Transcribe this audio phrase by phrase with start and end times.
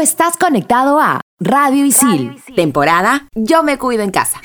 [0.00, 4.40] estás conectado a Radio Isil, temporada Yo me cuido en casa.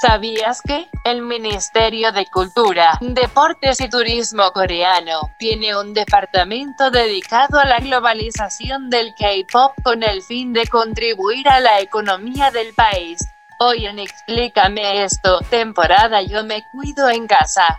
[0.00, 7.66] ¿Sabías que el Ministerio de Cultura, Deportes y Turismo coreano tiene un departamento dedicado a
[7.66, 13.18] la globalización del K-pop con el fin de contribuir a la economía del país?
[13.58, 17.78] Hoy en Explícame esto, temporada Yo me cuido en casa.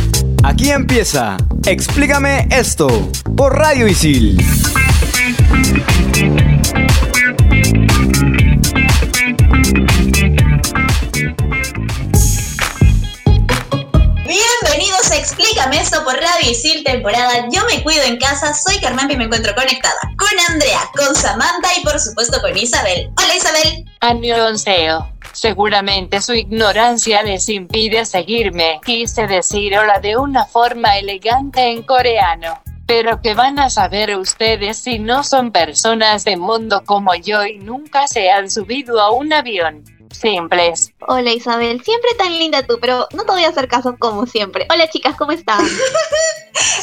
[0.43, 1.37] Aquí empieza
[1.67, 2.87] Explícame esto
[3.37, 4.37] por Radio Isil.
[14.25, 18.53] Bienvenidos a Explícame esto por Radio Isil, temporada Yo me cuido en casa.
[18.55, 23.11] Soy Carmen y me encuentro conectada con Andrea, con Samantha y por supuesto con Isabel.
[23.17, 23.85] Hola Isabel.
[23.99, 25.10] Annyeonghaseyo.
[25.41, 28.79] Seguramente su ignorancia les impide seguirme.
[28.85, 32.61] Quise decir hola de una forma elegante en coreano.
[32.85, 37.57] Pero que van a saber ustedes si no son personas de mundo como yo y
[37.57, 39.83] nunca se han subido a un avión.
[40.11, 40.91] Simples.
[41.07, 44.67] Hola Isabel, siempre tan linda tú, pero no te voy a hacer caso como siempre.
[44.69, 45.65] Hola chicas, ¿cómo están?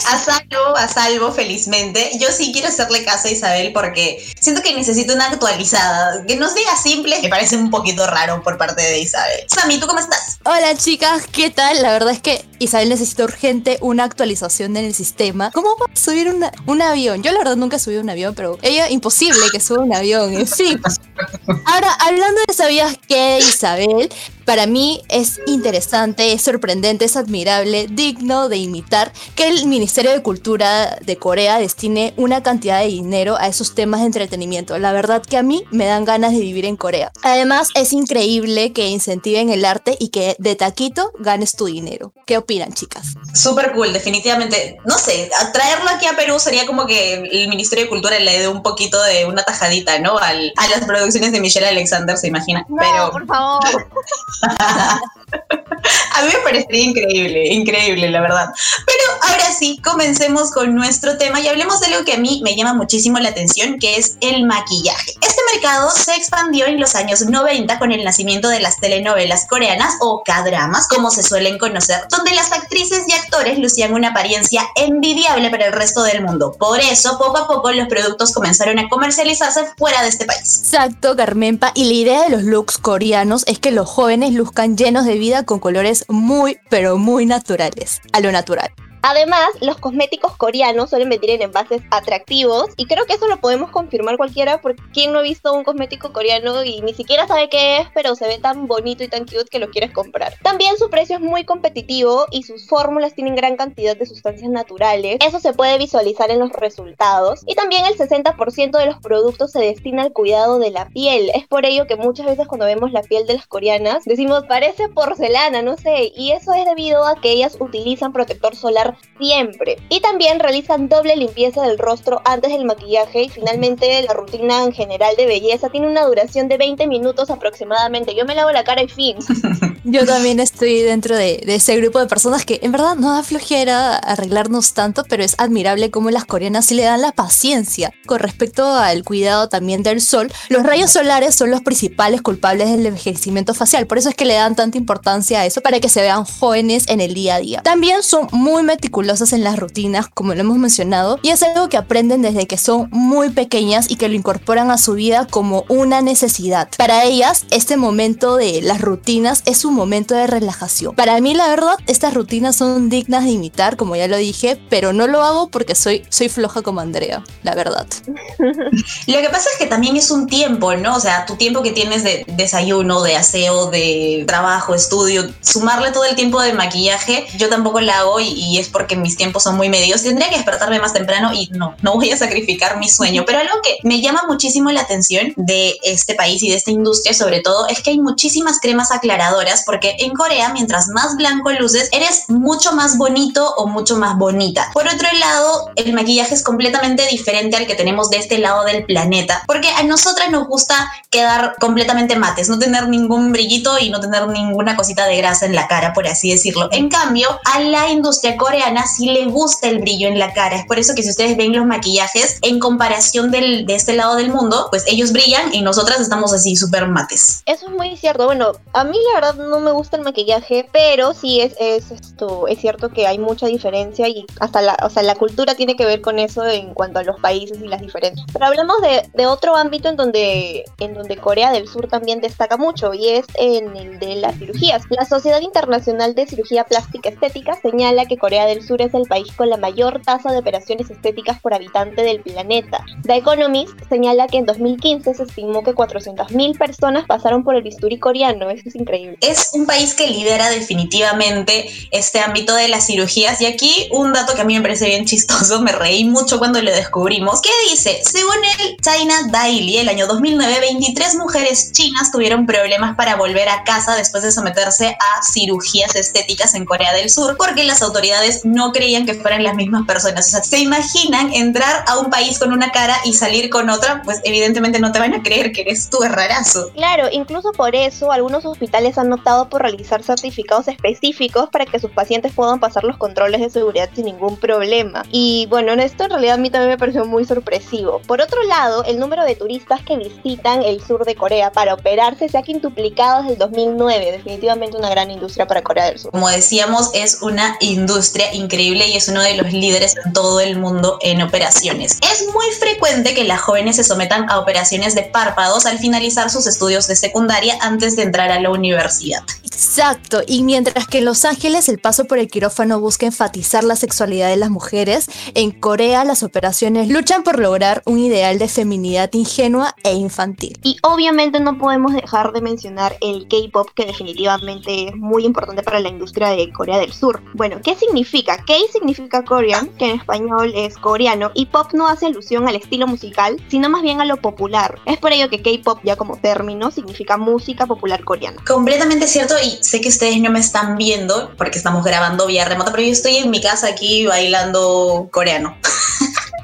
[0.07, 2.13] A salvo, a salvo, felizmente.
[2.19, 6.25] Yo sí quiero hacerle caso a Isabel porque siento que necesito una actualizada.
[6.25, 9.45] Que nos diga simple me parece un poquito raro por parte de Isabel.
[9.49, 10.39] Sammy, ¿tú cómo estás?
[10.45, 11.83] Hola chicas, ¿qué tal?
[11.83, 15.51] La verdad es que Isabel necesita urgente una actualización en el sistema.
[15.53, 17.23] ¿Cómo va a subir una- un avión?
[17.23, 20.33] Yo la verdad nunca he subido un avión, pero ella imposible que suba un avión,
[20.35, 20.81] en fin.
[21.67, 24.09] Ahora, hablando de sabías que Isabel,
[24.49, 30.23] para mí es interesante, es sorprendente, es admirable, digno de imitar que el Ministerio de
[30.23, 34.79] Cultura de Corea destine una cantidad de dinero a esos temas de entretenimiento.
[34.79, 37.13] La verdad que a mí me dan ganas de vivir en Corea.
[37.23, 42.15] Además, es increíble que incentiven el arte y que de taquito ganes tu dinero.
[42.25, 43.09] ¿Qué opinan, chicas?
[43.35, 44.79] Súper cool, definitivamente.
[44.87, 48.49] No sé, traerlo aquí a Perú sería como que el Ministerio de Cultura le dé
[48.49, 50.17] un poquito de una tajadita, ¿no?
[50.17, 52.65] Al- a las producciones de Michelle Alexander, se imagina.
[52.67, 53.61] No, Pero por favor.
[54.43, 58.49] a mí me parecería increíble, increíble, la verdad.
[58.87, 62.57] Pero ahora sí, comencemos con nuestro tema y hablemos de algo que a mí me
[62.57, 65.15] llama muchísimo la atención, que es el maquillaje.
[65.21, 69.95] Este mercado se expandió en los años 90 con el nacimiento de las telenovelas coreanas
[70.01, 75.51] o K-dramas, como se suelen conocer, donde las actrices y actores lucían una apariencia envidiable
[75.51, 76.53] para el resto del mundo.
[76.59, 80.61] Por eso, poco a poco, los productos comenzaron a comercializarse fuera de este país.
[80.65, 81.73] Exacto, Carmenpa.
[81.75, 85.45] Y la idea de los looks coreanos es que los jóvenes luzcan llenos de vida
[85.45, 88.01] con colores muy, pero muy naturales.
[88.13, 88.71] A lo natural.
[89.03, 93.71] Además, los cosméticos coreanos suelen venir en envases atractivos y creo que eso lo podemos
[93.71, 97.79] confirmar cualquiera porque quién no ha visto un cosmético coreano y ni siquiera sabe qué
[97.79, 100.35] es, pero se ve tan bonito y tan cute que lo quieres comprar.
[100.43, 105.19] También su precio es muy competitivo y sus fórmulas tienen gran cantidad de sustancias naturales.
[105.25, 107.43] Eso se puede visualizar en los resultados.
[107.47, 111.31] Y también el 60% de los productos se destina al cuidado de la piel.
[111.35, 114.89] Es por ello que muchas veces cuando vemos la piel de las coreanas decimos parece
[114.89, 118.88] porcelana, no sé, y eso es debido a que ellas utilizan protector solar
[119.19, 119.77] siempre.
[119.89, 124.73] Y también realizan doble limpieza del rostro antes del maquillaje y finalmente la rutina en
[124.73, 128.15] general de belleza tiene una duración de 20 minutos aproximadamente.
[128.15, 129.17] Yo me lavo la cara y fin.
[129.91, 133.23] Yo también estoy dentro de, de ese grupo de personas que en verdad no da
[133.23, 137.91] flojera arreglarnos tanto, pero es admirable cómo las coreanas sí le dan la paciencia.
[138.05, 142.85] Con respecto al cuidado también del sol, los rayos solares son los principales culpables del
[142.85, 143.87] envejecimiento facial.
[143.87, 146.85] Por eso es que le dan tanta importancia a eso para que se vean jóvenes
[146.89, 147.63] en el día a día.
[147.63, 151.79] También son muy meticulosas en las rutinas, como lo hemos mencionado, y es algo que
[151.79, 156.03] aprenden desde que son muy pequeñas y que lo incorporan a su vida como una
[156.03, 156.69] necesidad.
[156.77, 160.95] Para ellas, este momento de las rutinas es un momento de relajación.
[160.95, 164.93] Para mí, la verdad, estas rutinas son dignas de imitar, como ya lo dije, pero
[164.93, 167.87] no lo hago porque soy, soy floja como Andrea, la verdad.
[169.07, 170.97] Lo que pasa es que también es un tiempo, ¿no?
[170.97, 176.05] O sea, tu tiempo que tienes de desayuno, de aseo, de trabajo, estudio, sumarle todo
[176.05, 179.57] el tiempo de maquillaje, yo tampoco la hago y, y es porque mis tiempos son
[179.57, 180.03] muy medios.
[180.03, 183.25] Tendría que despertarme más temprano y no, no voy a sacrificar mi sueño.
[183.27, 187.15] Pero algo que me llama muchísimo la atención de este país y de esta industria,
[187.15, 191.91] sobre todo, es que hay muchísimas cremas aclaradoras porque en Corea, mientras más blanco luces,
[191.93, 194.71] eres mucho más bonito o mucho más bonita.
[194.73, 198.87] Por otro lado, el maquillaje es completamente diferente al que tenemos de este lado del
[198.87, 204.01] planeta, porque a nosotras nos gusta quedar completamente mates, no tener ningún brillito y no
[204.01, 206.71] tener ninguna cosita de grasa en la cara, por así decirlo.
[206.73, 210.57] En cambio, a la industria coreana sí le gusta el brillo en la cara.
[210.57, 214.17] Es por eso que si ustedes ven los maquillajes en comparación del, de este lado
[214.17, 217.43] del mundo, pues ellos brillan y nosotras estamos así súper mates.
[217.45, 218.25] Eso es muy cierto.
[218.25, 222.47] Bueno, a mí la verdad no me gusta el maquillaje, pero sí es, es esto,
[222.49, 225.87] es cierto que hay mucha diferencia y hasta la, o sea, la cultura tiene que
[225.87, 228.27] ver con eso en cuanto a los países y las diferencias.
[228.33, 232.95] Pero hablamos de, otro ámbito en donde, en donde Corea del Sur también destaca mucho
[232.95, 234.85] y es en el de las cirugías.
[234.91, 239.33] La Sociedad Internacional de Cirugía Plástica Estética señala que Corea del Sur es el país
[239.37, 242.85] con la mayor tasa de operaciones estéticas por habitante del planeta.
[243.03, 247.99] The Economist señala que en 2015 se estimó que 400.000 personas pasaron por el bisturí
[247.99, 248.51] coreano.
[248.51, 249.19] Eso es increíble.
[249.53, 254.41] Un país que lidera definitivamente este ámbito de las cirugías y aquí un dato que
[254.43, 257.41] a mí me parece bien chistoso, me reí mucho cuando lo descubrimos.
[257.41, 258.01] ¿Qué dice?
[258.05, 263.65] Según el China Daily, el año 2009, 23 mujeres chinas tuvieron problemas para volver a
[263.65, 268.73] casa después de someterse a cirugías estéticas en Corea del Sur porque las autoridades no
[268.73, 270.29] creían que fueran las mismas personas.
[270.29, 274.03] O sea, ¿se imaginan entrar a un país con una cara y salir con otra?
[274.05, 276.71] Pues evidentemente no te van a creer que eres tú, es rarazo.
[276.75, 279.09] Claro, incluso por eso algunos hospitales han
[279.51, 284.07] por realizar certificados específicos para que sus pacientes puedan pasar los controles de seguridad sin
[284.07, 285.03] ningún problema.
[285.11, 288.01] Y bueno, esto en realidad a mí también me pareció muy sorpresivo.
[288.07, 292.29] Por otro lado, el número de turistas que visitan el sur de Corea para operarse
[292.29, 294.13] se ha quintuplicado desde el 2009.
[294.13, 296.11] Definitivamente una gran industria para Corea del Sur.
[296.11, 300.57] Como decíamos, es una industria increíble y es uno de los líderes en todo el
[300.57, 301.99] mundo en operaciones.
[302.01, 306.47] Es muy frecuente que las jóvenes se sometan a operaciones de párpados al finalizar sus
[306.47, 309.18] estudios de secundaria antes de entrar a la universidad.
[309.45, 313.75] Exacto, y mientras que en Los Ángeles el paso por el quirófano busca enfatizar la
[313.75, 319.11] sexualidad de las mujeres, en Corea las operaciones luchan por lograr un ideal de feminidad
[319.13, 320.59] ingenua e infantil.
[320.63, 325.81] Y obviamente no podemos dejar de mencionar el K-pop, que definitivamente es muy importante para
[325.81, 327.21] la industria de Corea del Sur.
[327.35, 328.37] Bueno, ¿qué significa?
[328.37, 332.87] K significa Korean, que en español es coreano, y pop no hace alusión al estilo
[332.87, 334.79] musical, sino más bien a lo popular.
[334.87, 338.41] Es por ello que K-pop, ya como término, significa música popular coreana.
[338.47, 342.71] Completamente cierto y sé que ustedes no me están viendo porque estamos grabando vía remota,
[342.71, 345.57] pero yo estoy en mi casa aquí bailando coreano.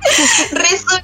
[0.52, 1.02] Resulta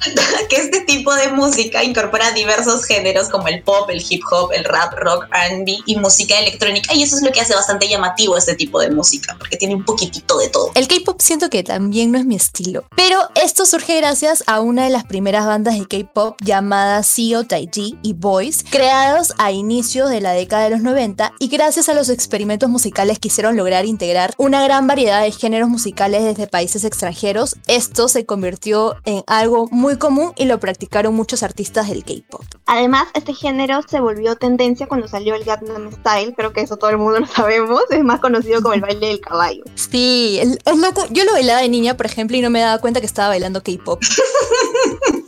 [0.49, 4.63] que este tipo de música incorpora diversos géneros como el pop, el hip hop, el
[4.63, 6.93] rap, rock, RB y música electrónica.
[6.93, 9.85] Y eso es lo que hace bastante llamativo este tipo de música, porque tiene un
[9.85, 10.71] poquitito de todo.
[10.75, 14.83] El K-pop siento que también no es mi estilo, pero esto surge gracias a una
[14.83, 20.21] de las primeras bandas de K-pop llamadas Seo Taiji y Boys, creados a inicios de
[20.21, 24.63] la década de los 90 y gracias a los experimentos musicales quisieron lograr integrar una
[24.63, 27.55] gran variedad de géneros musicales desde países extranjeros.
[27.67, 32.43] Esto se convirtió en algo muy común y lo practicaron muchos artistas del K-pop.
[32.65, 36.89] Además, este género se volvió tendencia cuando salió el Gangnam Style, creo que eso todo
[36.89, 39.63] el mundo lo sabemos, es más conocido como el baile del caballo.
[39.75, 41.05] Sí, es loco.
[41.09, 43.61] Yo lo bailaba de niña, por ejemplo, y no me daba cuenta que estaba bailando
[43.63, 44.01] K-pop.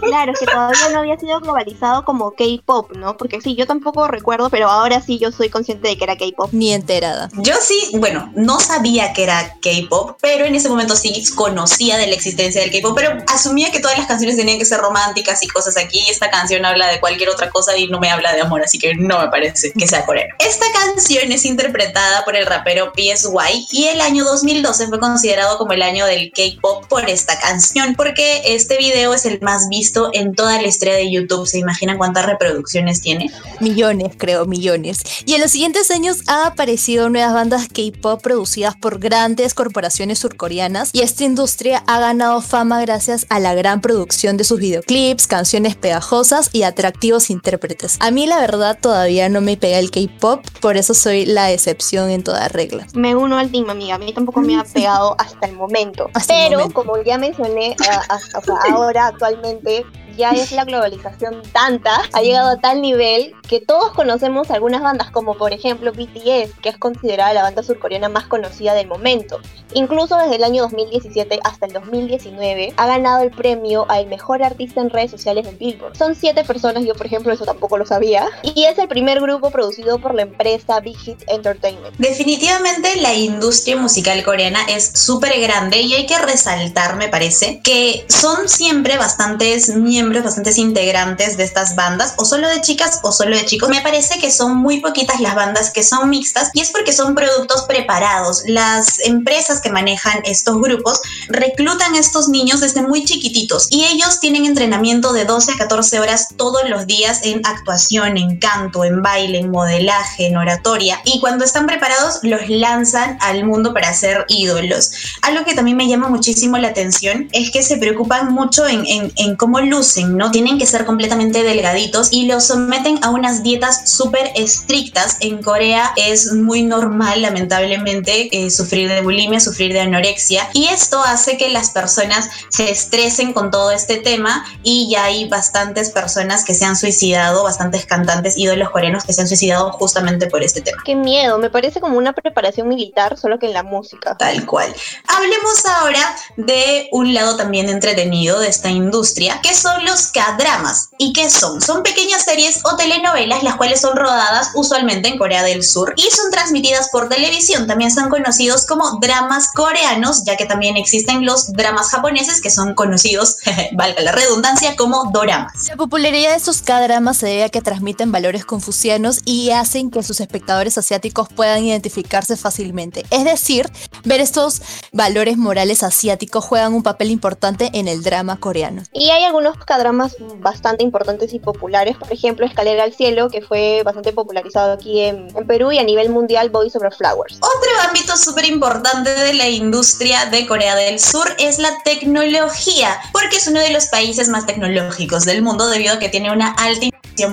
[0.00, 3.16] Claro, es que todavía no había sido globalizado como K-pop, ¿no?
[3.16, 6.50] Porque sí, yo tampoco recuerdo, pero ahora sí yo soy consciente de que era K-pop.
[6.52, 7.28] Ni enterada.
[7.38, 12.06] Yo sí, bueno, no sabía que era K-pop, pero en ese momento sí conocía de
[12.06, 15.48] la existencia del K-pop, pero asumía que todas las canciones tenían que ser románticas y
[15.48, 16.04] cosas aquí.
[16.08, 18.94] Esta canción habla de cualquier otra cosa y no me habla de amor, así que
[18.94, 20.34] no me parece que sea coreano.
[20.38, 25.72] Esta canción es interpretada por el rapero PSY y el año 2012 fue considerado como
[25.72, 30.34] el año del K-pop por esta canción, porque este video es el más visto en
[30.34, 31.46] toda la historia de YouTube.
[31.46, 33.30] ¿Se imaginan cuántas reproducciones tiene?
[33.60, 35.02] Millones, creo, millones.
[35.26, 40.90] Y en los siguientes años han aparecido nuevas bandas K-pop producidas por grandes corporaciones surcoreanas
[40.92, 45.76] y esta industria ha ganado fama gracias a la gran producción de sus videoclips, canciones
[45.76, 47.96] pegajosas y atractivos intérpretes.
[48.00, 52.10] A mí la verdad todavía no me pega el K-pop, por eso soy la excepción
[52.10, 52.86] en toda regla.
[52.94, 53.94] Me uno al team, amiga.
[53.94, 56.10] A mí tampoco me ha pegado hasta el momento.
[56.14, 56.74] Hasta el Pero, momento.
[56.74, 62.22] como ya mencioné, a- a- o sea, ahora actualmente ya es la globalización tanta, ha
[62.22, 66.78] llegado a tal nivel que todos conocemos algunas bandas, como por ejemplo BTS, que es
[66.78, 69.40] considerada la banda surcoreana más conocida del momento.
[69.74, 74.80] Incluso desde el año 2017 hasta el 2019 ha ganado el premio al mejor artista
[74.80, 75.96] en redes sociales en Billboard.
[75.96, 79.50] Son siete personas, yo por ejemplo eso tampoco lo sabía, y es el primer grupo
[79.50, 81.96] producido por la empresa Big Hit Entertainment.
[81.98, 88.06] Definitivamente la industria musical coreana es súper grande y hay que resaltar, me parece, que
[88.08, 93.10] son siempre bastantes miembros miembros, bastantes integrantes de estas bandas, o solo de chicas o
[93.10, 93.70] solo de chicos.
[93.70, 97.14] Me parece que son muy poquitas las bandas que son mixtas y es porque son
[97.14, 98.42] productos preparados.
[98.46, 104.20] Las empresas que manejan estos grupos reclutan a estos niños desde muy chiquititos y ellos
[104.20, 109.02] tienen entrenamiento de 12 a 14 horas todos los días en actuación, en canto, en
[109.02, 114.26] baile, en modelaje, en oratoria y cuando están preparados los lanzan al mundo para ser
[114.28, 114.90] ídolos.
[115.22, 119.12] Algo que también me llama muchísimo la atención es que se preocupan mucho en, en,
[119.16, 120.30] en cómo lucen, ¿no?
[120.30, 125.18] Tienen que ser completamente delgaditos y los someten a unas dietas súper estrictas.
[125.20, 131.00] En Corea es muy normal, lamentablemente, eh, sufrir de bulimia, sufrir de anorexia y esto
[131.02, 136.44] hace que las personas se estresen con todo este tema y ya hay bastantes personas
[136.44, 140.60] que se han suicidado, bastantes cantantes, ídolos coreanos que se han suicidado justamente por este
[140.60, 140.82] tema.
[140.84, 144.16] Qué miedo, me parece como una preparación militar, solo que en la música.
[144.16, 144.74] Tal cual.
[145.06, 150.90] Hablemos ahora de un lado también entretenido de esta industria, que son los K-dramas.
[150.98, 151.60] ¿Y qué son?
[151.60, 156.02] Son pequeñas series o telenovelas las cuales son rodadas usualmente en Corea del Sur y
[156.10, 157.66] son transmitidas por televisión.
[157.66, 162.74] También son conocidos como dramas coreanos, ya que también existen los dramas japoneses que son
[162.74, 163.36] conocidos,
[163.72, 165.68] valga la redundancia, como doramas.
[165.68, 170.02] La popularidad de estos K-dramas se debe a que transmiten valores confucianos y hacen que
[170.02, 173.04] sus espectadores asiáticos puedan identificarse fácilmente.
[173.10, 173.70] Es decir,
[174.04, 174.62] ver estos
[174.92, 178.82] valores morales asiáticos juegan un papel importante en el drama coreano.
[178.92, 183.82] Y hay algunos K-dramas bastante importantes y populares, por ejemplo, Escalera al Cielo, que fue
[183.84, 187.36] bastante popularizado aquí en, Perú y a nivel mundial Boys Over Flowers.
[187.36, 193.36] Otro ámbito súper importante de la industria de Corea del Sur es la tecnología, porque
[193.36, 196.86] es uno de los países más tecnológicos del mundo debido a que tiene una alta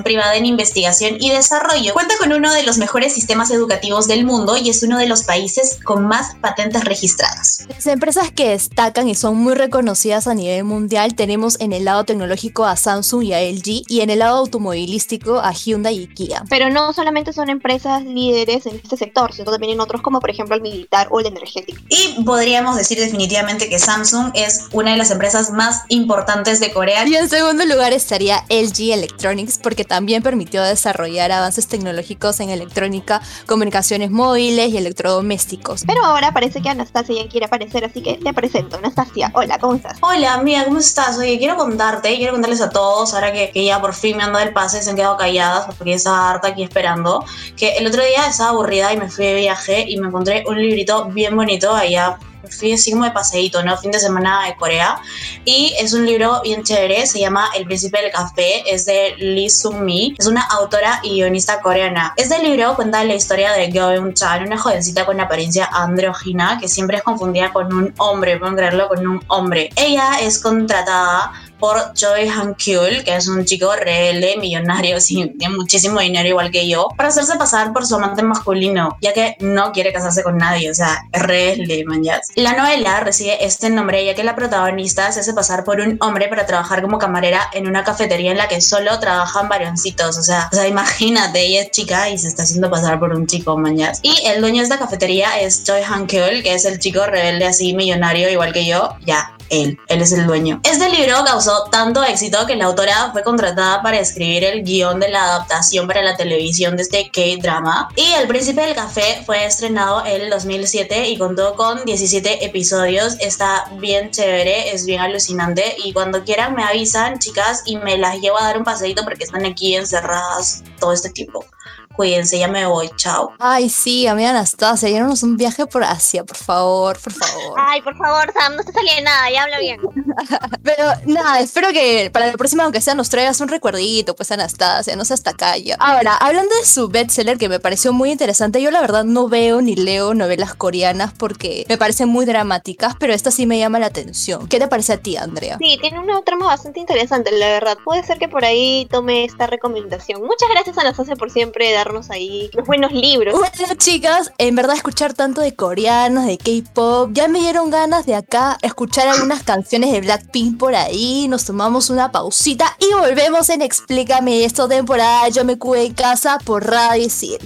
[0.03, 1.93] privada en investigación y desarrollo.
[1.93, 5.23] Cuenta con uno de los mejores sistemas educativos del mundo y es uno de los
[5.23, 7.30] países con más patentes registradas.
[7.69, 12.03] Las empresas que destacan y son muy reconocidas a nivel mundial tenemos en el lado
[12.03, 16.43] tecnológico a Samsung y a LG y en el lado automovilístico a Hyundai y Kia.
[16.49, 20.29] Pero no solamente son empresas líderes en este sector, sino también en otros como por
[20.29, 21.81] ejemplo el militar o el energético.
[21.89, 27.07] Y podríamos decir definitivamente que Samsung es una de las empresas más importantes de Corea.
[27.07, 33.21] Y en segundo lugar estaría LG Electronics porque también permitió desarrollar avances tecnológicos en electrónica,
[33.45, 35.83] comunicaciones móviles y electrodomésticos.
[35.85, 38.77] Pero ahora parece que Anastasia ya quiere aparecer, así que te presento.
[38.77, 39.97] Anastasia, hola, ¿cómo estás?
[40.01, 41.17] Hola, amiga, ¿cómo estás?
[41.17, 44.33] Oye, quiero contarte, quiero contarles a todos, ahora que, que ya por fin me han
[44.33, 47.23] dado el pase se han quedado calladas porque estaba harta aquí esperando,
[47.55, 50.61] que el otro día estaba aburrida y me fui de viaje y me encontré un
[50.61, 52.17] librito bien bonito allá
[52.51, 53.77] fui así como de paseíto, ¿no?
[53.77, 54.99] Fin de semana de Corea.
[55.45, 59.49] Y es un libro bien chévere, se llama El Príncipe del Café, es de Lee
[59.49, 62.13] Sung-mi, es una autora y guionista coreana.
[62.17, 66.97] Este libro cuenta la historia de Go Eun-chan, una jovencita con apariencia andrógina que siempre
[66.97, 69.69] es confundida con un hombre, pueden creerlo, con un hombre.
[69.75, 71.31] Ella es contratada
[71.61, 76.67] por Choi Han-kyul, que es un chico rebelde, millonario, sí, tiene muchísimo dinero igual que
[76.67, 80.69] yo, para hacerse pasar por su amante masculino, ya que no quiere casarse con nadie,
[80.69, 82.19] o sea, rebelde, man, ya.
[82.35, 86.27] La novela recibe este nombre ya que la protagonista se hace pasar por un hombre
[86.27, 90.49] para trabajar como camarera en una cafetería en la que solo trabajan varoncitos, o sea,
[90.51, 93.77] o sea, imagínate, ella es chica y se está haciendo pasar por un chico, man,
[93.77, 93.91] ya.
[94.01, 97.75] Y el dueño de esta cafetería es Choi Han-kyul, que es el chico rebelde así,
[97.75, 100.59] millonario, igual que yo, ya, él, él es el dueño.
[100.63, 105.09] Este libro causó tanto éxito que la autora fue contratada para escribir el guion de
[105.09, 107.89] la adaptación para la televisión de este K-drama.
[107.95, 113.17] Y El Príncipe del Café fue estrenado en el 2007 y contó con 17 episodios.
[113.19, 115.75] Está bien chévere, es bien alucinante.
[115.83, 119.25] Y cuando quieran me avisan, chicas, y me las llevo a dar un paseito porque
[119.25, 121.45] están aquí encerradas todo este tiempo.
[121.95, 123.33] Cuídense, ya me voy, chao.
[123.39, 127.57] Ay, sí, amiga Anastasia, llévanos un viaje por Asia, por favor, por favor.
[127.57, 129.79] Ay, por favor, Sam, no te salía nada, ya habla bien.
[130.63, 134.95] Pero nada, espero que para la próxima, aunque sea, nos traigas un recuerdito, pues Anastasia,
[134.95, 135.75] no seas hasta ya.
[135.79, 139.61] Ahora, hablando de su bestseller que me pareció muy interesante, yo la verdad no veo
[139.61, 143.87] ni leo novelas coreanas porque me parecen muy dramáticas, pero esta sí me llama la
[143.87, 144.47] atención.
[144.47, 145.57] ¿Qué te parece a ti, Andrea?
[145.59, 147.77] Sí, tiene una trama bastante interesante, la verdad.
[147.83, 150.21] Puede ser que por ahí tome esta recomendación.
[150.21, 151.71] Muchas gracias, Anastasia, por siempre
[152.09, 153.33] ahí los buenos libros.
[153.33, 158.15] Bueno, chicas, en verdad escuchar tanto de coreanos, de K-pop, ya me dieron ganas de
[158.15, 161.27] acá escuchar algunas canciones de Blackpink por ahí.
[161.27, 166.37] Nos tomamos una pausita y volvemos en Explícame esto temporada Yo me cuido en casa
[166.43, 167.39] por Radio Isil.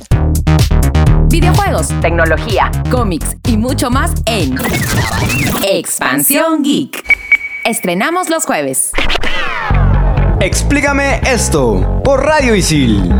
[1.28, 4.56] Videojuegos, tecnología, cómics y mucho más en
[5.64, 7.04] Expansión Geek.
[7.66, 8.92] Estrenamos los jueves.
[10.40, 13.12] Explícame esto por Radio Isil.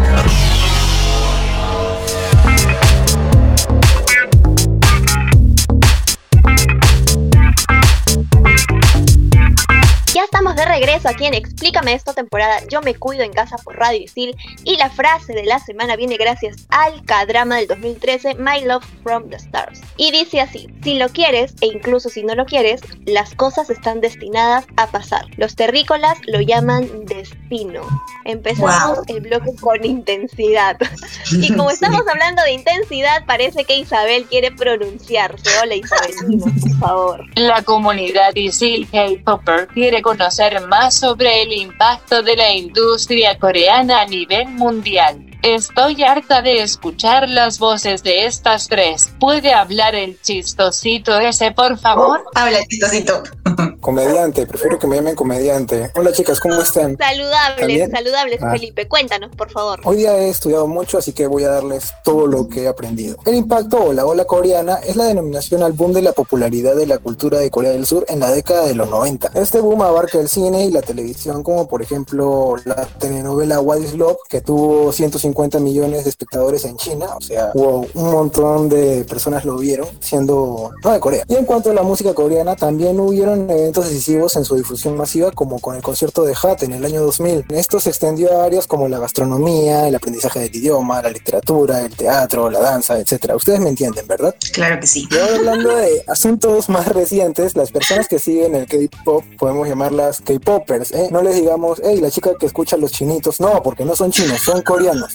[10.80, 14.76] Regreso aquí en Explícame esta temporada Yo me cuido en casa por Radio Isil y
[14.76, 19.38] la frase de la semana viene gracias al K-drama del 2013 My Love from the
[19.38, 19.80] Stars.
[19.96, 24.02] Y dice así, si lo quieres e incluso si no lo quieres, las cosas están
[24.02, 25.26] destinadas a pasar.
[25.38, 27.82] Los terrícolas lo llaman destino.
[28.26, 30.78] Empezamos el bloque con intensidad.
[31.32, 35.50] Y como estamos hablando de intensidad, parece que Isabel quiere pronunciarse.
[35.62, 37.26] Hola Isabel, por favor.
[37.36, 44.06] La comunidad Isil K-Popper quiere conocer más sobre el impacto de la industria coreana a
[44.06, 45.26] nivel mundial.
[45.42, 49.14] Estoy harta de escuchar las voces de estas tres.
[49.20, 52.24] ¿Puede hablar el chistosito ese, por favor?
[52.34, 53.24] Habla chistosito.
[53.86, 55.92] Comediante, prefiero que me llamen comediante.
[55.94, 56.98] Hola chicas, ¿cómo están?
[56.98, 58.50] Saludables, saludables, Ah.
[58.52, 58.88] Felipe.
[58.88, 59.80] Cuéntanos, por favor.
[59.84, 63.18] Hoy día he estudiado mucho, así que voy a darles todo lo que he aprendido.
[63.28, 66.88] El impacto o la ola coreana es la denominación al boom de la popularidad de
[66.88, 69.30] la cultura de Corea del Sur en la década de los 90.
[69.36, 73.94] Este boom abarca el cine y la televisión, como por ejemplo la telenovela What is
[73.94, 79.06] Love, que tuvo 150 millones de espectadores en China, o sea, hubo un montón de
[79.08, 81.24] personas lo vieron, siendo no de Corea.
[81.28, 85.32] Y en cuanto a la música coreana, también hubieron eventos decisivos en su difusión masiva,
[85.32, 87.46] como con el concierto de Hat en el año 2000.
[87.50, 91.96] Esto se extendió a áreas como la gastronomía, el aprendizaje del idioma, la literatura, el
[91.96, 93.36] teatro, la danza, etcétera.
[93.36, 94.36] Ustedes me entienden, ¿verdad?
[94.54, 95.08] Claro que sí.
[95.12, 100.22] Y ahora hablando de asuntos más recientes, las personas que siguen el K-pop podemos llamarlas
[100.22, 101.10] K-popers, ¿eh?
[101.12, 104.12] No les digamos, hey, la chica que escucha a los chinitos, no, porque no son
[104.12, 105.14] chinos, son coreanos.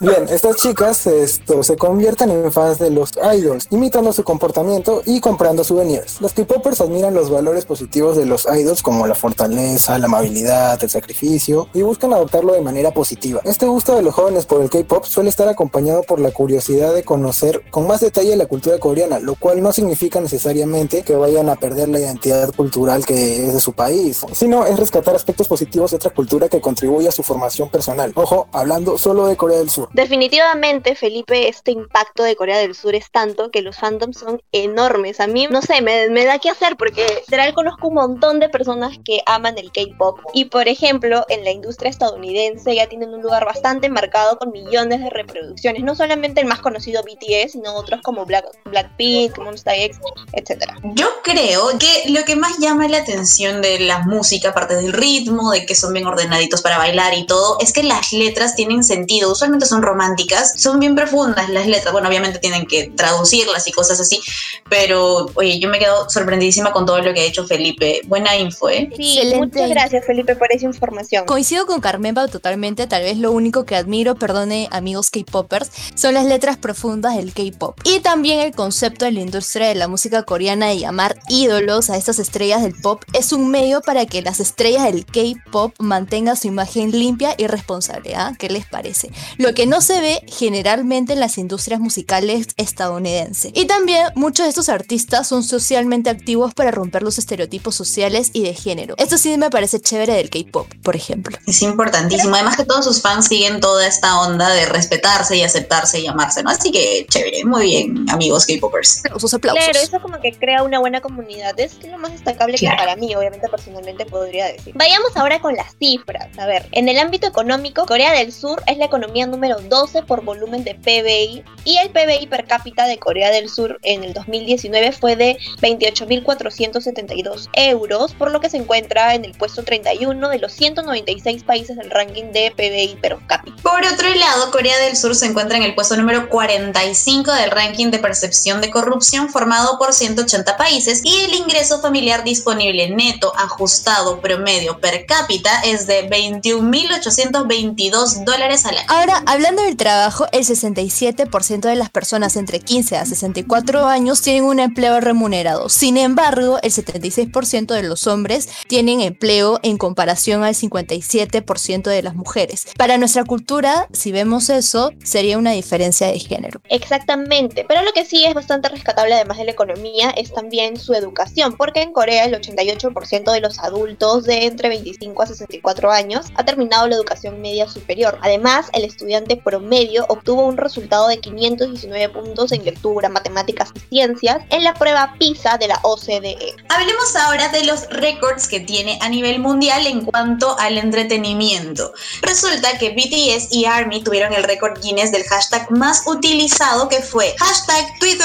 [0.00, 5.20] Bien, estas chicas esto, se convierten en fans de los idols, imitando su comportamiento y
[5.20, 6.20] comprando souvenirs.
[6.20, 10.88] Los K-popers admiran los valores positivos de los idols como la fortaleza, la amabilidad, el
[10.88, 13.42] sacrificio y buscan adoptarlo de manera positiva.
[13.44, 17.04] Este gusto de los jóvenes por el K-pop suele estar acompañado por la curiosidad de
[17.04, 21.56] conocer con más detalle la cultura coreana, lo cual no significa necesariamente que vayan a
[21.56, 25.96] perder la identidad cultural que es de su país, sino es rescatar aspectos positivos de
[25.96, 28.12] otra cultura que contribuye a su formación personal.
[28.14, 29.90] Ojo, hablando solo de Corea del Sur.
[29.92, 35.20] Definitivamente, Felipe, este impacto de Corea del Sur es tanto que los fandoms son enormes.
[35.20, 38.96] A mí, no sé, me, da que hacer porque literal conozco un montón de personas
[39.04, 40.20] que aman el K-pop.
[40.32, 45.00] Y por ejemplo, en la industria estadounidense ya tienen un lugar bastante marcado con millones
[45.00, 45.82] de reproducciones.
[45.82, 49.98] No solamente el más conocido BTS, sino otros como Black, Blackpink, Monsta X,
[50.32, 50.72] etc.
[50.94, 55.50] Yo creo que lo que más llama la atención de la música, aparte del ritmo,
[55.50, 59.32] de que son bien ordenaditos para bailar y todo, es que las letras tienen sentido.
[59.32, 61.92] Usualmente son románticas, son bien profundas las letras.
[61.92, 64.20] Bueno, obviamente tienen que traducirlas y cosas así,
[64.68, 67.79] pero oye, yo me quedo sorprendidísima con todo lo que ha hecho Felipe.
[68.06, 68.90] Buena info, ¿eh?
[68.94, 69.38] Sí, Excelente.
[69.38, 71.24] muchas gracias, Felipe, por esa información.
[71.26, 76.14] Coincido con Carmen Pau totalmente, tal vez lo único que admiro, perdone amigos K-popers, son
[76.14, 77.78] las letras profundas del K-pop.
[77.84, 81.96] Y también el concepto de la industria de la música coreana de llamar ídolos a
[81.96, 86.48] estas estrellas del pop es un medio para que las estrellas del K-pop mantengan su
[86.48, 88.14] imagen limpia y responsable.
[88.14, 88.34] ¿ah?
[88.38, 89.10] ¿Qué les parece?
[89.38, 93.52] Lo que no se ve generalmente en las industrias musicales estadounidenses.
[93.54, 98.42] Y también muchos de estos artistas son socialmente activos para romper los estereotipos sociales y
[98.42, 98.94] de género.
[98.98, 101.36] Esto sí me parece chévere del K-pop, por ejemplo.
[101.46, 102.34] Es importantísimo.
[102.34, 106.42] Además que todos sus fans siguen toda esta onda de respetarse y aceptarse y amarse,
[106.42, 106.50] ¿no?
[106.50, 109.00] Así que chévere, muy bien, amigos K-popers.
[109.04, 109.64] Aplausos, aplausos.
[109.64, 111.58] Claro, eso como que crea una buena comunidad.
[111.60, 112.76] Es lo más destacable Claro.
[112.76, 114.72] que para mí, obviamente, personalmente podría decir.
[114.76, 116.28] Vayamos ahora con las cifras.
[116.38, 120.24] A ver, en el ámbito económico, Corea del Sur es la economía número 12 por
[120.24, 124.92] volumen de PBI y el PBI per cápita de Corea del Sur en el 2019
[124.92, 130.52] fue de 28.472 euros, por lo que se encuentra en el puesto 31 de los
[130.52, 133.62] 196 países del ranking de PBI per cápita.
[133.62, 137.90] Por otro lado, Corea del Sur se encuentra en el puesto número 45 del ranking
[137.90, 144.20] de percepción de corrupción formado por 180 países y el ingreso familiar disponible neto ajustado
[144.20, 148.86] promedio per cápita es de 21.822 dólares al año.
[148.88, 154.44] Ahora, hablando del trabajo, el 67% de las personas entre 15 a 64 años tienen
[154.44, 155.68] un empleo remunerado.
[155.68, 162.14] Sin embargo, el 76% de los hombres tienen empleo en comparación al 57% de las
[162.14, 162.66] mujeres.
[162.78, 166.60] Para nuestra cultura, si vemos eso, sería una diferencia de género.
[166.68, 170.94] Exactamente, pero lo que sí es bastante rescatable además de la economía es también su
[170.94, 176.26] educación, porque en Corea el 88% de los adultos de entre 25 a 64 años
[176.36, 178.18] ha terminado la educación media superior.
[178.22, 183.80] Además, el estudiante estudiante promedio obtuvo un resultado de 519 puntos en lectura, matemáticas y
[183.88, 186.54] ciencias en la prueba PISA de la OCDE.
[186.68, 191.92] Hablemos ahora de los récords que tiene a nivel mundial en cuanto al entretenimiento.
[192.22, 197.36] Resulta que BTS y ARMY tuvieron el récord Guinness del hashtag más utilizado que fue
[197.38, 198.20] hashtag Twitter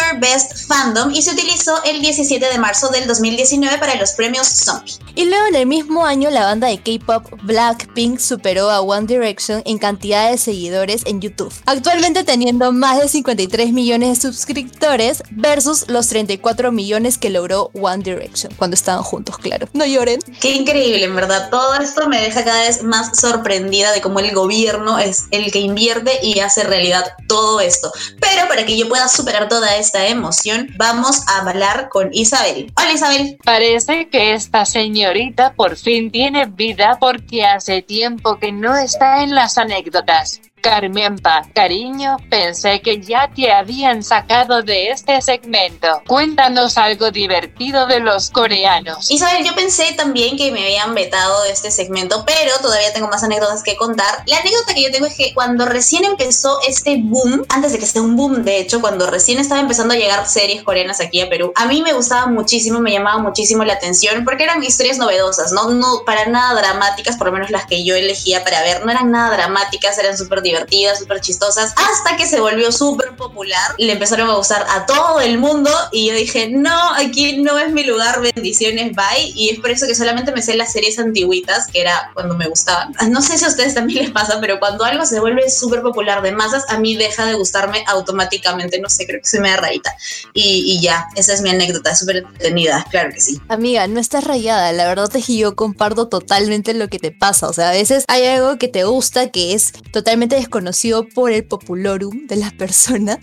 [1.14, 4.94] y se utilizó el 17 de marzo del 2019 para los premios Zombie.
[5.16, 9.62] Y luego en el mismo año la banda de K-pop Blackpink superó a One Direction
[9.66, 15.88] en cantidad de seguidores en YouTube, actualmente teniendo más de 53 millones de suscriptores versus
[15.88, 19.68] los 34 millones que logró One Direction cuando estaban juntos, claro.
[19.74, 20.20] No lloren.
[20.40, 21.50] Qué increíble, en verdad.
[21.50, 25.60] Todo esto me deja cada vez más sorprendida de cómo el gobierno es el que
[25.60, 27.92] invierte y hace realidad todo esto.
[28.20, 32.72] Pero para que yo pueda superar toda esta emoción, vamos a hablar con Isabel.
[32.78, 33.38] Hola Isabel.
[33.44, 39.36] Parece que esta señorita por fin tiene vida porque hace tiempo que no está en
[39.36, 40.42] las anécdotas.
[40.66, 46.02] Carmenpa, cariño, pensé que ya te habían sacado de este segmento.
[46.08, 49.12] Cuéntanos algo divertido de los coreanos.
[49.12, 53.24] Isabel, yo pensé también que me habían vetado de este segmento, pero todavía tengo más
[53.24, 54.24] anécdotas que contar.
[54.26, 57.86] La anécdota que yo tengo es que cuando recién empezó este boom, antes de que
[57.86, 61.30] sea un boom, de hecho, cuando recién estaba empezando a llegar series coreanas aquí a
[61.30, 65.52] Perú, a mí me gustaba muchísimo, me llamaba muchísimo la atención porque eran historias novedosas,
[65.52, 65.70] ¿no?
[65.70, 69.12] No para nada dramáticas, por lo menos las que yo elegía para ver, no eran
[69.12, 73.76] nada dramáticas, eran súper divertidas divertidas, súper chistosas, hasta que se volvió súper popular.
[73.78, 77.72] Le empezaron a gustar a todo el mundo y yo dije, no, aquí no es
[77.72, 79.32] mi lugar, bendiciones, bye.
[79.36, 82.48] Y es por eso que solamente me sé las series antiguitas, que era cuando me
[82.48, 82.94] gustaban.
[83.10, 86.22] No sé si a ustedes también les pasa, pero cuando algo se vuelve súper popular
[86.22, 88.80] de masas, a mí deja de gustarme automáticamente.
[88.80, 89.96] No sé, creo que se me da rayita.
[90.34, 93.40] Y, ya, esa es mi anécdota, súper entretenida, claro que sí.
[93.48, 94.72] Amiga, no estás rayada.
[94.72, 97.48] La verdad es que yo comparto totalmente lo que te pasa.
[97.48, 101.44] O sea, a veces hay algo que te gusta que es totalmente desconocido por el
[101.44, 103.18] populorum de las personas.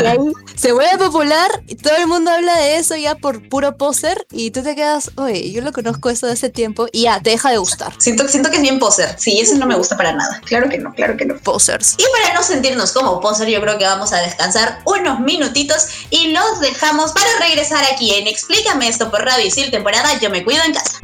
[0.00, 0.18] Y ahí
[0.56, 4.50] se vuelve popular y todo el mundo habla de eso ya por puro poser y
[4.50, 7.50] tú te quedas, oye, yo lo conozco eso de hace tiempo y ya, te deja
[7.50, 7.92] de gustar.
[7.98, 9.14] Siento, siento que es bien poser.
[9.18, 10.40] Sí, eso no me gusta para nada.
[10.46, 11.36] Claro que no, claro que no.
[11.38, 11.96] Posers.
[11.98, 16.28] Y para no sentirnos como poser, yo creo que vamos a descansar unos minutitos y
[16.28, 20.62] los dejamos para regresar aquí en Explícame esto por Radio Isil, temporada Yo me cuido
[20.64, 20.98] en casa.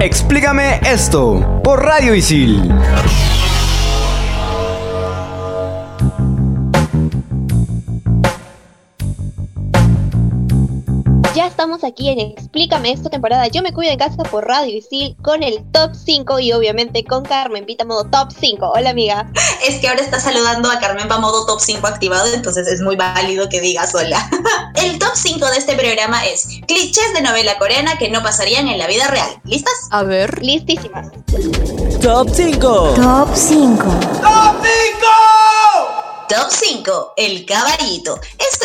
[0.00, 2.70] Explícame esto por Radio Isil.
[11.64, 13.46] Estamos aquí en Explícame esta temporada.
[13.48, 17.24] Yo me cuido en casa por Radio Isil con el top 5 y obviamente con
[17.24, 18.72] Carmen Pita modo top 5.
[18.74, 19.32] Hola amiga.
[19.66, 22.96] Es que ahora está saludando a Carmen Pa modo top 5 activado, entonces es muy
[22.96, 24.28] válido que digas hola.
[24.74, 28.76] El top 5 de este programa es clichés de novela coreana que no pasarían en
[28.76, 29.40] la vida real.
[29.44, 29.72] ¿Listas?
[29.90, 30.42] A ver.
[30.42, 31.12] Listísimas.
[32.02, 32.94] Top 5.
[32.94, 33.84] Top 5.
[34.20, 35.34] ¡Top 5!
[36.28, 38.18] Top 5, el caballito.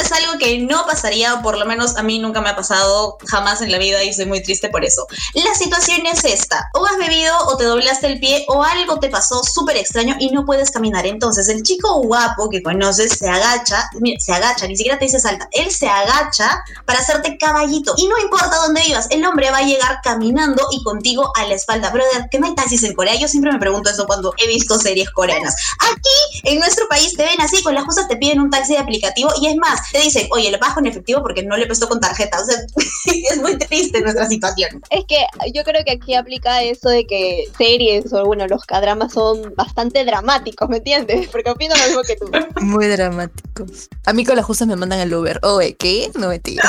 [0.09, 3.17] Es algo que no pasaría, o por lo menos a mí nunca me ha pasado
[3.27, 5.05] jamás en la vida y soy muy triste por eso.
[5.33, 9.09] La situación es esta, o has bebido o te doblaste el pie o algo te
[9.09, 11.05] pasó súper extraño y no puedes caminar.
[11.05, 15.19] Entonces el chico guapo que conoces se agacha, mira, se agacha, ni siquiera te dice
[15.19, 17.93] salta, él se agacha para hacerte caballito.
[17.97, 21.53] Y no importa dónde vivas, el hombre va a llegar caminando y contigo a la
[21.53, 21.91] espalda.
[21.91, 24.79] Brother, que no hay taxis en Corea, yo siempre me pregunto eso cuando he visto
[24.79, 25.55] series coreanas.
[25.79, 28.79] Aquí, en nuestro país, te ven así con las cosas, te piden un taxi de
[28.79, 31.87] aplicativo y es más, te dicen, oye, le pagas en efectivo porque no le prestó
[31.87, 32.39] con tarjeta.
[32.41, 32.55] O sea,
[33.31, 34.81] es muy triste nuestra situación.
[34.89, 39.13] Es que yo creo que aquí aplica eso de que series o bueno, los cadramas
[39.13, 41.27] son bastante dramáticos, ¿me entiendes?
[41.29, 42.29] Porque opino lo mismo que tú.
[42.61, 43.89] Muy dramáticos.
[44.05, 45.39] A mí con las justas me mandan al Uber.
[45.43, 46.11] Oye, ¿qué?
[46.15, 46.65] No me tiras.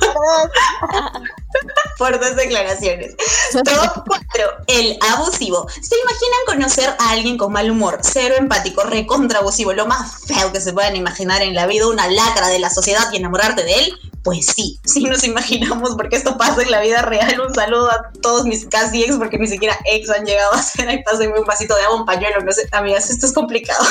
[1.96, 3.16] Fuertes declaraciones.
[3.52, 4.44] Top 4.
[4.68, 5.68] El abusivo.
[5.68, 10.52] ¿Se imaginan conocer a alguien con mal humor, cero empático, recontra abusivo, lo más feo
[10.52, 13.74] que se puedan imaginar en la vida, una lacra de la sociedad y enamorarte de
[13.74, 13.98] él?
[14.22, 17.40] Pues sí, sí nos imaginamos porque esto pasa en la vida real.
[17.40, 20.88] Un saludo a todos mis casi ex, porque ni siquiera ex han llegado a ser.
[20.88, 22.68] Ahí pásenme un vasito de agua, un pañuelo, no sé.
[22.72, 23.84] Amigas, esto es complicado.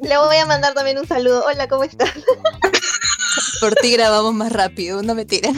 [0.00, 1.44] Le voy a mandar también un saludo.
[1.44, 2.10] Hola, ¿cómo estás?
[3.60, 5.54] Por ti grabamos más rápido, no me tiren.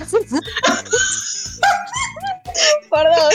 [2.88, 3.35] Por dos.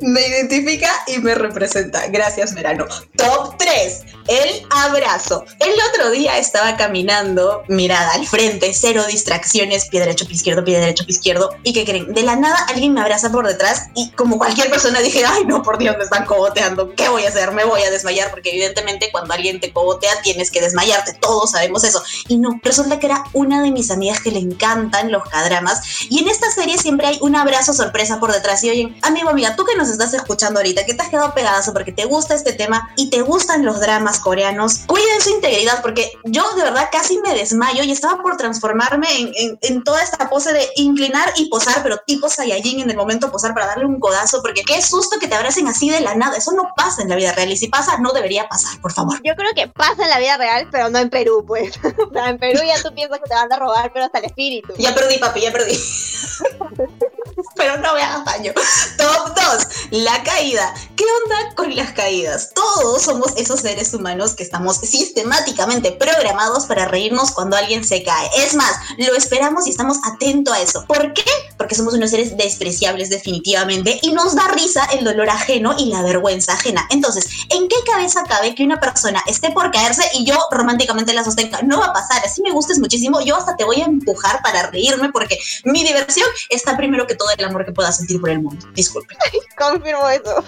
[0.00, 2.06] Me identifica y me representa.
[2.08, 2.86] Gracias, verano.
[3.16, 4.04] Top 3.
[4.28, 5.44] El abrazo.
[5.58, 10.78] El otro día estaba caminando, mirada al frente, cero distracciones, pie derecho, pie izquierdo, pie
[10.78, 11.50] derecho, pie izquierdo.
[11.62, 12.12] ¿Y qué creen?
[12.12, 15.62] De la nada alguien me abraza por detrás y como cualquier persona dije, ay no,
[15.62, 16.94] por Dios, me están cogoteando.
[16.94, 17.52] ¿Qué voy a hacer?
[17.52, 21.14] Me voy a desmayar porque evidentemente cuando alguien te cogotea tienes que desmayarte.
[21.14, 22.02] Todos sabemos eso.
[22.28, 25.80] Y no, resulta que era una de mis amigas que le encantan los cadramas.
[26.08, 28.62] Y en esta serie siempre hay un abrazo sorpresa por detrás.
[28.64, 31.72] Y oyen, amigo, amiga, tú que nos estás escuchando ahorita, que te has quedado pegazo
[31.72, 36.12] porque te gusta este tema y te gustan los dramas coreanos, cuiden su integridad porque
[36.24, 40.52] yo de verdad casi me desmayo y estaba por transformarme en, en, toda esta pose
[40.52, 44.42] de inclinar y posar, pero tipo Saiyajin en el momento posar para darle un codazo,
[44.42, 46.36] porque qué susto que te abracen así de la nada.
[46.36, 49.20] Eso no pasa en la vida real y si pasa, no debería pasar, por favor.
[49.24, 51.78] Yo creo que pasa en la vida real, pero no en Perú, pues.
[52.14, 54.74] en Perú ya tú piensas que te van a robar, pero hasta el espíritu.
[54.78, 55.78] Ya perdí, papi, ya perdí.
[57.60, 58.52] pero no me hagas daño.
[58.96, 60.72] Top 2, la caída.
[60.96, 62.52] ¿Qué onda con las caídas?
[62.54, 68.30] Todos somos esos seres humanos que estamos sistemáticamente programados para reírnos cuando alguien se cae.
[68.38, 70.86] Es más, lo esperamos y estamos atentos a eso.
[70.86, 71.24] ¿Por qué?
[71.58, 76.02] Porque somos unos seres despreciables definitivamente y nos da risa el dolor ajeno y la
[76.02, 76.86] vergüenza ajena.
[76.90, 81.24] Entonces, ¿en qué cabeza cabe que una persona esté por caerse y yo románticamente la
[81.24, 81.60] sostenga?
[81.60, 82.22] No va a pasar.
[82.24, 86.26] Así me gustes muchísimo, yo hasta te voy a empujar para reírme porque mi diversión
[86.48, 88.66] está primero que todo el amor que pueda sentir por el mundo.
[88.74, 89.14] Disculpe.
[89.58, 90.44] Confirmo eso.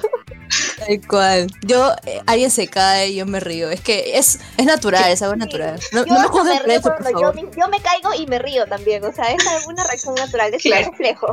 [0.86, 1.46] Tal cual.
[1.62, 3.70] Yo, eh, alguien se cae y yo me río.
[3.70, 5.80] Es que es, es natural, es algo natural.
[5.92, 7.34] No, yo no me río por favor.
[7.36, 9.04] Yo, yo, me caigo y me río también.
[9.04, 10.52] O sea, es alguna reacción natural.
[10.54, 10.86] Es claro.
[10.86, 11.32] un reflejo.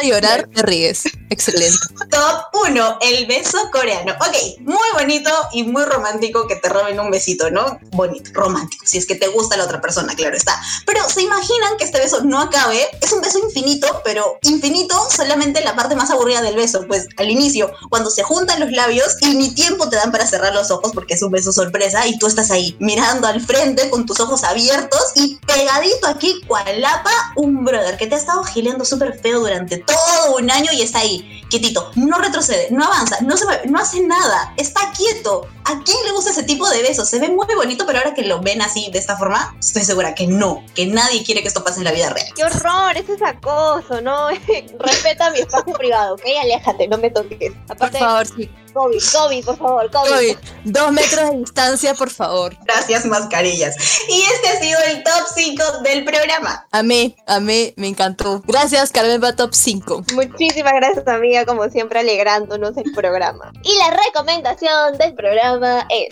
[0.00, 1.04] En llorar, te ríes.
[1.30, 1.78] Excelente.
[2.10, 4.14] Top 1, el beso coreano.
[4.14, 7.78] Ok, muy bonito y muy romántico que te roben un besito, ¿no?
[7.90, 8.86] Bonito, romántico.
[8.86, 10.60] Si es que te gusta la otra persona, claro está.
[10.86, 12.86] Pero se imaginan que este beso no acabe.
[13.00, 16.86] Es un beso infinito, pero infinito solamente la parte más aburrida del beso.
[16.86, 20.54] Pues al inicio, cuando se juntan los labios y ni tiempo te dan para cerrar
[20.54, 24.06] los ojos porque es un beso sorpresa y tú estás ahí mirando al frente con
[24.06, 28.84] tus ojos abiertos y pegadito aquí cual lapa un brother que te ha estado gileando
[28.84, 33.36] súper feo durante todo un año y está ahí, quietito, no retrocede, no avanza, no
[33.36, 35.48] se mueve, no hace nada, está quieto.
[35.64, 37.08] ¿A quién le gusta ese tipo de besos?
[37.08, 40.14] Se ve muy bonito, pero ahora que lo ven así de esta forma, estoy segura
[40.14, 42.26] que no, que nadie quiere que esto pase en la vida real.
[42.34, 42.96] ¡Qué horror!
[42.96, 44.28] Eso es acoso, ¿no?
[44.78, 46.22] Respeta mi espacio privado, ¿ok?
[46.42, 47.52] Aléjate, no me toques.
[47.68, 48.50] Aparte, por favor, sí.
[48.72, 50.10] COVID, COVID, por favor, COVID.
[50.10, 50.36] COVID.
[50.64, 52.56] Dos metros de distancia, por favor.
[52.64, 53.76] Gracias, mascarillas.
[54.08, 56.66] Y este ha sido el top 5 del programa.
[56.70, 58.42] A mí, a mí, me encantó.
[58.46, 60.04] Gracias, Carmen va top 5.
[60.14, 63.52] Muchísimas gracias, amiga, como siempre, alegrándonos el programa.
[63.62, 66.08] Y la recomendación del programa es...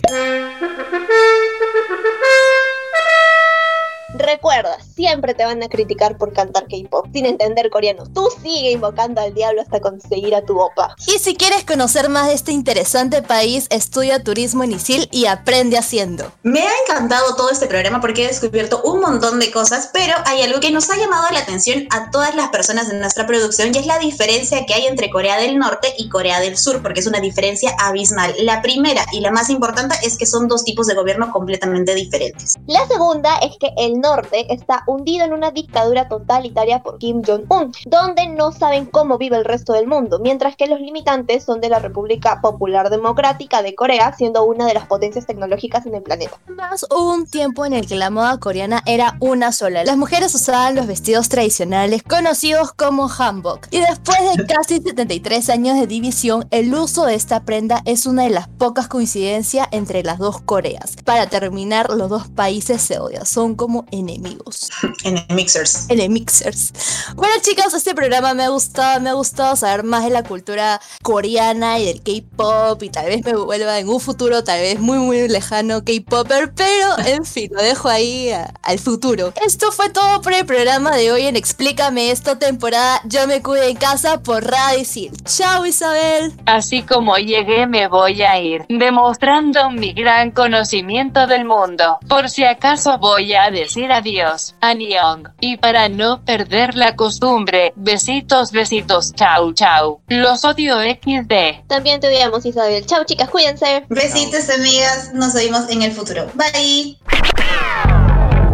[4.17, 8.03] Recuerda, siempre te van a criticar por cantar K-pop sin entender coreano.
[8.11, 10.95] Tú sigue invocando al diablo hasta conseguir a tu opa.
[11.05, 15.77] Y si quieres conocer más de este interesante país, estudia turismo en Isil y aprende
[15.77, 16.31] haciendo.
[16.41, 20.41] Me ha encantado todo este programa porque he descubierto un montón de cosas, pero hay
[20.41, 23.77] algo que nos ha llamado la atención a todas las personas de nuestra producción y
[23.77, 27.07] es la diferencia que hay entre Corea del Norte y Corea del Sur, porque es
[27.07, 28.33] una diferencia abismal.
[28.39, 32.55] La primera y la más importante es que son dos tipos de gobierno completamente diferentes.
[32.65, 34.06] La segunda es que el norte
[34.49, 39.45] está hundido en una dictadura totalitaria por Kim Jong-un, donde no saben cómo vive el
[39.45, 44.13] resto del mundo, mientras que los limitantes son de la República Popular Democrática de Corea,
[44.13, 46.39] siendo una de las potencias tecnológicas en el planeta.
[46.47, 49.83] Más un tiempo en el que la moda coreana era una sola.
[49.83, 53.67] Las mujeres usaban los vestidos tradicionales conocidos como hanbok.
[53.71, 58.23] Y después de casi 73 años de división, el uso de esta prenda es una
[58.23, 60.95] de las pocas coincidencias entre las dos Coreas.
[61.03, 64.69] Para terminar, los dos países se odian, son como enemigos.
[65.03, 65.89] Enemixers.
[65.89, 66.73] Enemixers.
[67.15, 70.81] Bueno, chicos, este programa me ha gustado, me ha gustado saber más de la cultura
[71.03, 74.97] coreana y del K-pop y tal vez me vuelva en un futuro tal vez muy
[74.97, 78.31] muy lejano K-popper, pero en fin, lo dejo ahí
[78.63, 79.33] al futuro.
[79.45, 83.63] Esto fue todo por el programa de hoy en Explícame esto temporada Yo me cuido
[83.63, 85.13] en casa por Radio Sil.
[85.23, 86.33] Chao Isabel.
[86.45, 91.99] Así como llegué me voy a ir, demostrando mi gran conocimiento del mundo.
[92.07, 95.29] Por si acaso voy a decir adiós, Anyong.
[95.39, 100.01] Y para no perder la costumbre, besitos, besitos, chau, chau.
[100.07, 101.67] Los odio XD.
[101.67, 102.85] También te odiamos, Isabel.
[102.85, 103.85] Chau, chicas, cuídense.
[103.89, 105.13] Besitos, amigas.
[105.13, 106.27] Nos vemos en el futuro.
[106.33, 106.97] Bye.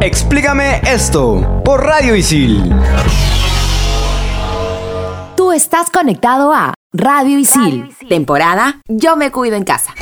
[0.01, 2.73] Explícame esto por Radio Isil.
[5.37, 9.93] Tú estás conectado a Radio Isil, temporada Yo me cuido en casa.